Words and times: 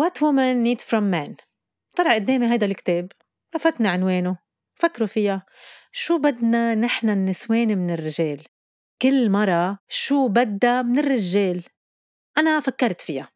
What 0.00 0.22
women 0.22 0.62
need 0.62 0.80
from 0.80 1.10
men 1.10 1.34
طلع 1.96 2.14
قدامي 2.14 2.52
هيدا 2.52 2.66
الكتاب 2.66 3.12
لفتني 3.54 3.88
عنوانه. 3.88 4.38
فكروا 4.74 5.08
فيها. 5.08 5.46
شو 5.92 6.18
بدنا 6.18 6.74
نحن 6.74 7.10
النسوان 7.10 7.78
من 7.78 7.90
الرجال؟ 7.90 8.42
كل 9.02 9.30
مرة 9.30 9.78
شو 9.88 10.28
بدها 10.28 10.82
من 10.82 10.98
الرجال؟ 10.98 11.64
أنا 12.38 12.60
فكرت 12.60 13.00
فيها. 13.00 13.28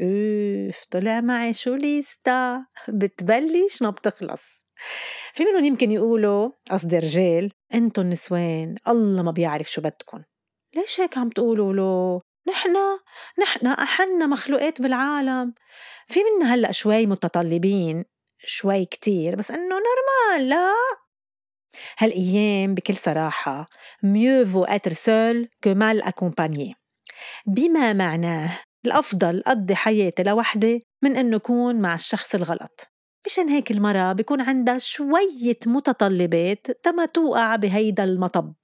أوف 0.00 0.84
طلع 0.90 1.20
معي 1.20 1.52
شو 1.52 1.74
ليستا 1.74 2.66
بتبلش 2.88 3.82
ما 3.82 3.90
بتخلص. 3.90 4.42
في 5.32 5.44
منهم 5.44 5.64
يمكن 5.64 5.90
يقولوا 5.90 6.50
قصدي 6.70 6.98
رجال 6.98 7.52
انتو 7.74 8.02
النسوان 8.02 8.76
الله 8.88 9.22
ما 9.22 9.30
بيعرف 9.30 9.70
شو 9.70 9.82
بدكن 9.82 10.24
ليش 10.74 11.00
هيك 11.00 11.18
عم 11.18 11.30
تقولوا 11.30 11.72
له؟ 11.72 12.20
نحن 12.48 12.76
نحن 13.38 13.66
أحن 13.66 14.30
مخلوقات 14.30 14.82
بالعالم. 14.82 15.54
في 16.06 16.20
منا 16.24 16.54
هلأ 16.54 16.72
شوي 16.72 17.06
متطلبين 17.06 18.04
شوي 18.38 18.84
كتير 18.84 19.36
بس 19.36 19.50
إنه 19.50 19.74
نورمال 19.74 20.48
لا. 20.48 20.72
هالأيام 21.98 22.74
بكل 22.74 22.96
صراحة 22.96 23.68
mieux 24.04 24.44
vaut 24.44 24.66
être 24.66 24.94
seul 24.94 25.48
que 25.62 25.74
mal 25.74 26.02
accompagné. 26.02 26.74
بما 27.46 27.92
معناه 27.92 28.58
الأفضل 28.86 29.42
أقضي 29.46 29.74
حياتي 29.74 30.22
لوحدي 30.22 30.82
من 31.02 31.16
إنه 31.16 31.38
كون 31.38 31.80
مع 31.80 31.94
الشخص 31.94 32.34
الغلط. 32.34 32.80
مشان 33.26 33.48
هيك 33.48 33.70
المرأة 33.70 34.12
بيكون 34.12 34.40
عندها 34.40 34.78
شوية 34.78 35.58
متطلبات 35.66 36.66
تما 36.82 37.06
توقع 37.06 37.56
بهيدا 37.56 38.04
المطب. 38.04 38.54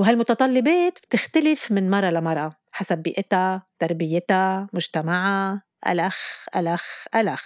وهالمتطلبات 0.00 0.98
بتختلف 0.98 1.72
من 1.72 1.90
مرة 1.90 2.10
لمرة 2.10 2.56
حسب 2.72 2.98
بيئتها 2.98 3.66
تربيتها 3.78 4.68
مجتمعها. 4.72 5.62
ألخ 5.88 6.44
ألخ 6.56 7.04
ألخ. 7.14 7.44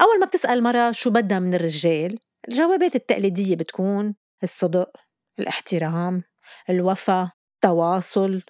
أول 0.00 0.20
ما 0.20 0.26
بتسأل 0.26 0.62
مرة 0.62 0.90
شو 0.90 1.10
بدها 1.10 1.38
من 1.38 1.54
الرجال 1.54 2.18
الجوابات 2.48 2.94
التقليدية 2.94 3.56
بتكون 3.56 4.14
الصدق 4.42 4.90
الاحترام 5.38 6.22
الوفا 6.70 7.30
التواصل. 7.54 8.42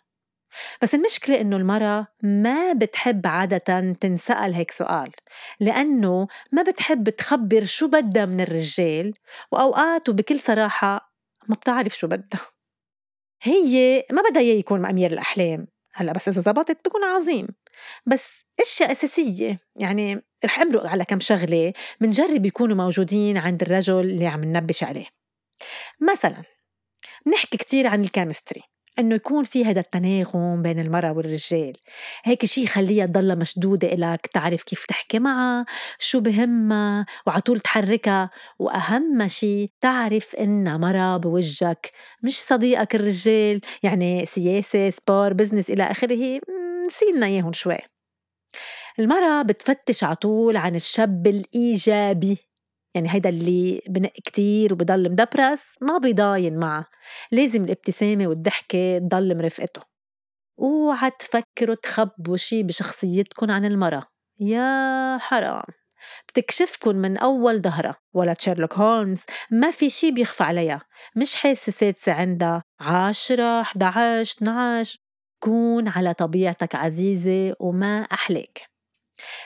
بس 0.82 0.94
المشكلة 0.94 1.40
إنه 1.40 1.56
المرأة 1.56 2.06
ما 2.22 2.72
بتحب 2.72 3.26
عادة 3.26 3.92
تنسأل 4.00 4.54
هيك 4.54 4.70
سؤال 4.70 5.10
لأنه 5.60 6.26
ما 6.52 6.62
بتحب 6.62 7.10
تخبر 7.10 7.64
شو 7.64 7.88
بدها 7.88 8.26
من 8.26 8.40
الرجال 8.40 9.14
وأوقات 9.52 10.08
وبكل 10.08 10.38
صراحة 10.38 11.14
ما 11.48 11.54
بتعرف 11.54 11.98
شو 11.98 12.06
بدها. 12.06 12.40
هي 13.42 14.04
ما 14.10 14.22
بدها 14.30 14.42
إياه 14.42 14.58
يكون 14.58 14.86
أمير 14.86 15.12
الأحلام. 15.12 15.66
هلأ 15.94 16.12
بس 16.12 16.28
إذا 16.28 16.40
زبطت 16.40 16.88
بكون 16.88 17.04
عظيم. 17.04 17.48
بس 18.06 18.28
إشياء 18.60 18.92
أساسية 18.92 19.58
يعني 19.76 20.22
رح 20.44 20.60
أمرق 20.60 20.86
على 20.86 21.04
كم 21.04 21.20
شغلة 21.20 21.72
بنجرب 22.00 22.46
يكونوا 22.46 22.76
موجودين 22.76 23.36
عند 23.36 23.62
الرجل 23.62 24.00
اللي 24.00 24.26
عم 24.26 24.44
ننبش 24.44 24.84
عليه. 24.84 25.06
مثلا 26.12 26.42
بنحكي 27.26 27.56
كتير 27.56 27.86
عن 27.86 28.00
الكيمستري. 28.00 28.62
إنه 28.98 29.14
يكون 29.14 29.44
في 29.44 29.64
هذا 29.64 29.80
التناغم 29.80 30.62
بين 30.62 30.78
المرأة 30.80 31.12
والرجال. 31.12 31.72
هيك 32.24 32.44
شيء 32.44 32.64
يخليها 32.64 33.06
تضلها 33.06 33.34
مشدودة 33.34 33.92
إلك 33.92 34.26
تعرف 34.26 34.62
كيف 34.62 34.84
تحكي 34.86 35.18
معها 35.18 35.66
شو 35.98 36.20
بهمها 36.20 37.06
وعطول 37.26 37.60
تحركها. 37.60 38.30
وأهم 38.58 39.28
شيء 39.28 39.70
تعرف 39.80 40.34
إنها 40.34 40.76
مرة 40.76 41.16
بوجهك 41.16 41.90
مش 42.22 42.40
صديقك 42.40 42.94
الرجال 42.94 43.60
يعني 43.82 44.26
سياسة 44.26 44.90
sport 44.90 45.32
business 45.32 45.70
إلى 45.70 45.82
آخره. 45.82 46.40
نسينا 46.86 47.26
إياهم 47.26 47.52
شوي. 47.52 47.78
المرأة 48.98 49.42
بتفتش 49.42 50.04
عطول 50.04 50.56
عن 50.56 50.74
الشاب 50.74 51.26
الإيجابي. 51.26 52.49
يعني 52.94 53.14
هيدا 53.14 53.28
اللي 53.28 53.82
بنق 53.88 54.12
كتير 54.24 54.72
وبضل 54.72 55.10
مدبرس 55.10 55.62
ما 55.80 55.98
بيضاين 55.98 56.58
معه. 56.58 56.86
لازم 57.32 57.64
الابتسامة 57.64 58.26
والضحكة 58.26 58.98
تضل 58.98 59.38
مرفقته 59.38 59.82
أوعى 60.60 61.10
تفكروا 61.10 61.74
تخبوا 61.74 62.36
شي 62.36 62.62
بشخصيتكن 62.62 63.50
عن 63.50 63.64
المرة 63.64 64.06
يا 64.40 65.18
حرام. 65.18 65.64
بتكشفكن 66.28 66.96
من 66.96 67.18
أول 67.18 67.60
ظهرة 67.62 67.96
ولا 68.14 68.34
تشيرلوك 68.34 68.74
هولمز 68.74 69.20
ما 69.50 69.70
في 69.70 69.90
شي 69.90 70.10
بيخفى 70.10 70.42
عليها. 70.42 70.80
مش 71.16 71.34
حاسة 71.34 71.72
سادسة 71.72 72.12
عندها 72.12 72.62
عشرة 72.80 73.60
11 73.62 74.36
12 74.36 74.98
كون 75.40 75.88
على 75.88 76.14
طبيعتك 76.14 76.74
عزيزة 76.74 77.54
وما 77.60 78.00
أحلاك. 78.02 78.70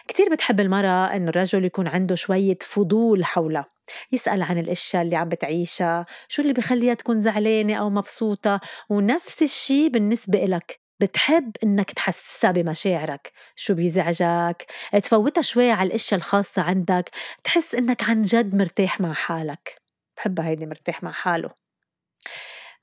كتير 0.09 0.27
بتحب 0.33 0.61
المرأة 0.61 1.17
إنه 1.17 1.29
الرجل 1.29 1.65
يكون 1.65 1.89
عنده 1.89 2.15
شوية 2.15 2.59
فضول 2.63 3.25
حولها 3.25 3.67
يسأل 4.13 4.43
عن 4.43 4.59
الأشياء 4.59 5.03
اللي 5.03 5.17
عم 5.17 5.29
بتعيشها 5.29 6.07
شو 6.29 6.43
اللي 6.43 6.53
بخليها 6.53 6.95
تكون 6.95 7.23
زعلانة 7.23 7.75
أو 7.75 7.91
مبسوطة 7.91 8.61
ونفس 8.91 9.43
الشي 9.43 9.89
بالنسبة 9.89 10.45
إلك 10.45 10.81
بتحب 11.01 11.57
إنك 11.65 11.91
تحسسها 11.91 12.51
بمشاعرك 12.51 13.33
شو 13.57 13.75
بيزعجك 13.75 14.67
تفوتها 15.03 15.43
شوي 15.43 15.71
على 15.71 15.87
الأشياء 15.87 16.19
الخاصة 16.19 16.63
عندك 16.63 17.11
تحس 17.45 17.75
إنك 17.75 18.03
عن 18.03 18.23
جد 18.23 18.55
مرتاح 18.55 19.01
مع 19.01 19.13
حالك 19.13 19.85
بحبها 20.17 20.47
هيدي 20.47 20.67
مرتاح 20.67 21.03
مع 21.03 21.13
حاله. 21.13 21.51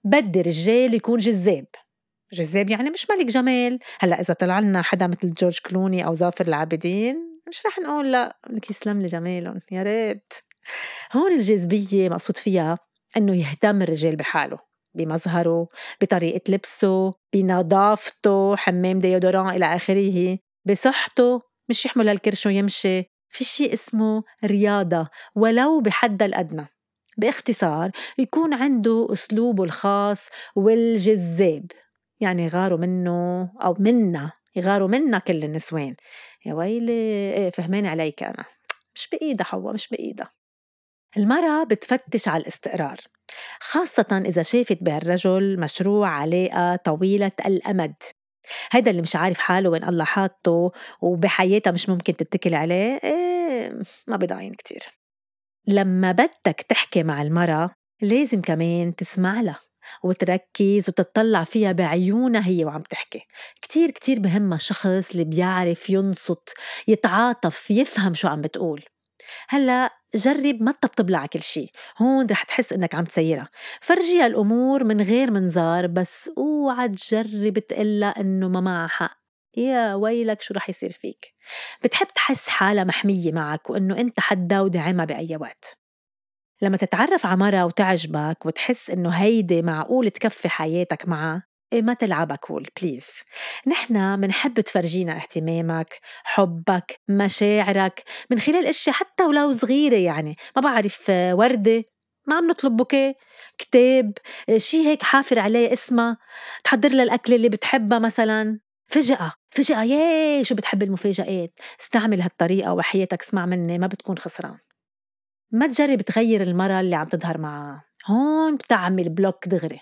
بدي 0.03 0.41
رجال 0.41 0.93
يكون 0.93 1.19
جذاب. 1.19 1.65
جذاب 2.33 2.69
يعني 2.69 2.89
مش 2.89 3.07
ملك 3.09 3.25
جمال. 3.25 3.79
هلأ 3.99 4.21
إذا 4.21 4.33
طلع 4.33 4.59
لنا 4.59 4.81
حدا 4.81 5.07
مثل 5.07 5.33
جورج 5.33 5.59
كلوني 5.59 6.05
أو 6.05 6.13
ظافر 6.13 6.47
العابدين 6.47 7.31
مش 7.47 7.65
رح 7.65 7.79
نقول 7.79 8.11
لأ 8.11 8.37
لك 8.49 8.69
يسلم 8.69 9.01
لي 9.01 9.07
جمالهم 9.07 9.59
يا 9.71 9.83
ريت. 9.83 10.33
هون 11.13 11.31
الجاذبية 11.31 12.09
مقصود 12.09 12.37
فيها 12.37 12.77
إنه 13.17 13.35
يهتم 13.35 13.81
الرجال 13.81 14.15
بحاله 14.15 14.59
بمظهره 14.95 15.67
بطريقة 16.01 16.51
لبسه 16.51 17.13
بنظافته 17.33 18.55
حمام 18.55 18.99
ديودوران 18.99 19.49
إلى 19.49 19.65
آخره. 19.75 20.37
بصحته 20.65 21.41
مش 21.69 21.85
يحمل 21.85 22.09
هالكرش 22.09 22.45
ويمشي. 22.45 23.03
في 23.29 23.43
شيء 23.43 23.73
اسمه 23.73 24.23
رياضة 24.45 25.07
ولو 25.35 25.81
بحدها 25.81 26.27
الأدنى. 26.27 26.67
باختصار 27.17 27.91
يكون 28.17 28.53
عنده 28.53 29.07
أسلوبه 29.11 29.63
الخاص 29.63 30.19
والجذاب. 30.55 31.71
يعني 32.21 32.43
يغاروا 32.43 32.77
منه 32.77 33.49
أو 33.61 33.75
منا 33.79 34.31
يغاروا 34.55 34.87
منا 34.87 35.19
كل 35.19 35.43
النسوان. 35.43 35.95
يا 36.45 36.53
ويلي 36.53 36.91
إيه 37.33 37.49
فهماني 37.49 37.87
عليك 37.87 38.23
أنا. 38.23 38.45
مش 38.95 39.07
بإيدها 39.11 39.45
حوا 39.45 39.73
مش 39.73 39.87
بإيدها 39.87 40.31
المرأة 41.17 41.63
بتفتش 41.63 42.27
على 42.27 42.41
الاستقرار 42.41 42.97
خاصة 43.59 44.23
إذا 44.25 44.41
شافت 44.41 44.77
بهالرجل 44.83 45.59
مشروع 45.59 46.09
علاقة 46.09 46.75
طويلة 46.75 47.31
الأمد 47.45 47.93
هيدا 48.71 48.91
اللي 48.91 49.01
مش 49.01 49.15
عارف 49.15 49.39
حاله 49.39 49.69
وين 49.69 49.83
الله 49.83 50.03
حاطه 50.03 50.71
وبحياتها 51.01 51.71
مش 51.71 51.89
ممكن 51.89 52.15
تتكل 52.15 52.53
عليه 52.53 52.99
إيه 53.03 53.81
ما 54.07 54.15
بضاين 54.17 54.53
كتير. 54.53 54.83
لما 55.67 56.11
بدك 56.11 56.65
تحكي 56.69 57.03
مع 57.03 57.21
المرأة 57.21 57.69
لازم 58.01 58.41
كمان 58.41 58.95
تسمع 58.95 59.41
لها. 59.41 59.59
وتركز 60.03 60.89
وتطلع 60.89 61.43
فيها 61.43 61.71
بعيونها 61.71 62.47
هي 62.47 62.65
وعم 62.65 62.81
تحكي. 62.81 63.27
كتير 63.61 63.91
كتير 63.91 64.19
بهمها 64.19 64.57
شخص 64.57 65.11
اللي 65.11 65.23
بيعرف 65.23 65.89
ينصت 65.89 66.53
يتعاطف 66.87 67.71
يفهم 67.71 68.13
شو 68.13 68.27
عم 68.27 68.41
بتقول. 68.41 68.83
هلأ 69.49 69.89
جرب 70.15 70.63
ما 70.63 70.71
تطبطب 70.71 71.09
لها 71.09 71.25
كل 71.25 71.41
شيء 71.41 71.71
هون 71.97 72.27
رح 72.31 72.43
تحس 72.43 72.73
إنك 72.73 72.95
عم 72.95 73.03
تسيرها. 73.03 73.49
فرجيها 73.81 74.27
الأمور 74.27 74.83
من 74.83 75.01
غير 75.01 75.31
منظار 75.31 75.87
بس 75.87 76.29
أوعى 76.37 76.89
تجرب 76.89 77.59
تقلها 77.59 78.19
إنه 78.21 78.49
ما 78.49 78.61
معها 78.61 78.87
حق. 78.87 79.21
يا 79.57 79.95
ويلك 79.95 80.41
شو 80.41 80.53
رح 80.53 80.69
يصير 80.69 80.91
فيك. 80.91 81.33
بتحب 81.83 82.07
تحس 82.07 82.47
حالها 82.49 82.83
محمية 82.83 83.31
معك 83.31 83.69
وإنه 83.69 83.97
أنت 83.97 84.19
حدا 84.19 84.59
ودعمها 84.61 85.05
بأي 85.05 85.37
وقت. 85.37 85.80
لما 86.61 86.77
تتعرف 86.77 87.25
على 87.25 87.37
مرة 87.37 87.65
وتعجبك 87.65 88.45
وتحس 88.45 88.89
إنه 88.89 89.09
هيدي 89.09 89.61
معقول 89.61 90.09
تكفي 90.09 90.49
حياتك 90.49 91.07
معها 91.07 91.43
إيه 91.73 91.81
ما 91.81 91.93
تلعبها 91.93 92.35
كول 92.35 92.67
بليز 92.81 93.05
نحن 93.67 94.19
منحب 94.19 94.59
تفرجينا 94.59 95.15
اهتمامك 95.17 95.99
حبك 96.23 96.99
مشاعرك 97.07 98.03
من 98.29 98.39
خلال 98.39 98.67
أشياء 98.67 98.95
حتى 98.95 99.23
ولو 99.23 99.57
صغيرة 99.57 99.95
يعني. 99.95 100.35
ما 100.55 100.61
بعرف 100.61 101.09
وردة 101.09 101.83
ما 102.27 102.35
عم 102.35 102.47
نطلب 102.47 102.77
بوكيه 102.77 103.15
كتاب 103.57 104.13
شي 104.57 104.87
هيك 104.87 105.03
حافر 105.03 105.39
عليه 105.39 105.73
اسمها 105.73 106.17
تحضر 106.63 106.89
لها 106.89 107.03
الأكلة 107.03 107.35
اللي 107.35 107.49
بتحبها 107.49 107.99
مثلا. 107.99 108.59
فجأة 108.87 109.33
فجأة 109.49 109.83
ياي 109.83 110.43
شو 110.43 110.55
بتحب 110.55 110.83
المفاجآت؟ 110.83 111.53
استعمل 111.81 112.21
هالطريقة 112.21 112.73
وحياتك 112.73 113.21
اسمع 113.21 113.45
مني 113.45 113.79
ما 113.79 113.87
بتكون 113.87 114.17
خسران. 114.17 114.57
ما 115.51 115.67
تجرب 115.67 116.01
تغير 116.01 116.41
المرة 116.41 116.79
اللي 116.79 116.95
عم 116.95 117.07
تظهر 117.07 117.37
معها 117.37 117.83
هون 118.07 118.55
بتعمل 118.55 119.09
block 119.09 119.47
دغري. 119.47 119.79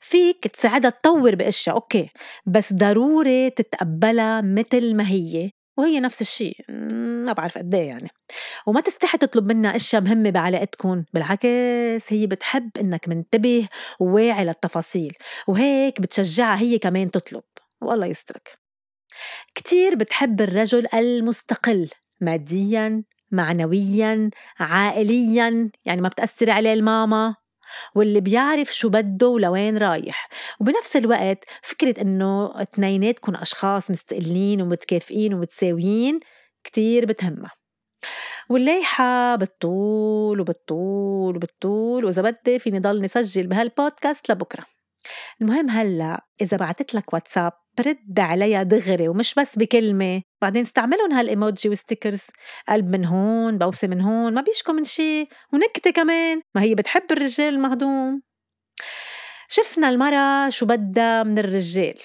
فيك 0.00 0.46
تساعدها 0.46 0.90
تطور 0.90 1.34
بأشياء 1.34 1.76
okay 1.76 2.10
بس 2.46 2.72
ضروري 2.72 3.50
تتقبلها 3.50 4.40
مثل 4.40 4.94
ما 4.96 5.08
هي 5.08 5.50
وهي 5.78 6.00
نفس 6.00 6.20
الشيء. 6.20 6.56
ما 7.24 7.32
بعرف 7.32 7.58
قد 7.58 7.74
إيه 7.74 7.88
يعني. 7.88 8.08
وما 8.66 8.80
تستحي 8.80 9.18
تطلب 9.18 9.52
منها 9.52 9.76
أشياء 9.76 10.02
مهمة 10.02 10.30
بعلاقتكم 10.30 11.04
بالعكس 11.14 12.12
هي 12.12 12.26
بتحب 12.26 12.70
إنك 12.80 13.08
منتبه 13.08 13.68
وواعي 14.00 14.44
للتفاصيل 14.44 15.12
وهيك 15.46 16.00
بتشجعها 16.00 16.58
هي 16.58 16.78
كمان 16.78 17.10
تطلب. 17.10 17.42
والله 17.80 18.06
يسترك. 18.06 18.58
كتير 19.54 19.94
بتحب 19.94 20.40
الرجل 20.40 20.86
المستقل 20.94 21.88
ماديا 22.20 23.02
معنويا 23.30 24.30
عائليا 24.60 25.70
يعني 25.84 26.00
ما 26.00 26.08
بتأثر 26.08 26.50
عليه 26.50 26.72
الماما. 26.72 27.34
واللي 27.94 28.20
بيعرف 28.20 28.74
شو 28.74 28.88
بده 28.88 29.28
ولوين 29.28 29.78
رايح. 29.78 30.28
وبنفس 30.60 30.96
الوقت 30.96 31.44
فكرة 31.62 32.02
إنه 32.02 32.62
اثنيناتكم 32.62 33.34
أشخاص 33.36 33.90
مستقلين 33.90 34.62
ومتكافئين 34.62 35.34
ومتساويين 35.34 36.20
كتير 36.64 37.06
بتهمها. 37.06 37.50
واللايحة 38.50 39.36
بتطول 39.36 40.40
وبتطول 40.40 41.36
وبتطول 41.36 42.04
وإذا 42.04 42.22
بدي 42.22 42.58
فيني 42.58 42.78
ضل 42.78 43.02
نسجل 43.02 43.46
بهالبودكاست 43.46 44.30
لبكرة. 44.30 44.64
المهم 45.40 45.70
هلأ 45.70 46.24
إذا 46.40 46.56
بعتت 46.56 46.94
لك 46.94 47.12
واتساب 47.14 47.52
برد 47.78 48.20
عليها 48.20 48.62
دغري 48.62 49.08
ومش 49.08 49.34
بس 49.34 49.58
بكلمة. 49.58 50.22
بعدين 50.42 50.62
استعملهم 50.62 51.12
هالإيموجي 51.12 51.68
وستيكرز 51.68 52.20
قلب 52.68 52.88
من 52.96 53.04
هون 53.04 53.58
بوسة 53.58 53.88
من 53.88 54.00
هون 54.00 54.34
ما 54.34 54.40
بيشكوا 54.40 54.74
من 54.74 54.84
شي. 54.84 55.20
ونكتة 55.52 55.90
كمان 55.90 56.42
ما 56.54 56.62
هي 56.62 56.74
بتحب 56.74 57.12
الرجال 57.12 57.54
المهضوم. 57.54 58.22
شفنا 59.48 59.88
المرة 59.88 60.50
شو 60.50 60.66
بدها 60.66 61.22
من 61.22 61.38
الرجال. 61.38 61.98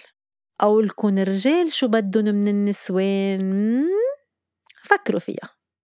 أو 0.64 0.82
لكم 0.82 1.18
الرجال 1.18 1.72
شو 1.72 1.88
بدهم 1.88 2.36
من 2.36 2.48
النسوان؟ 2.48 3.86
فكروا 4.84 5.20
فيها. 5.20 5.55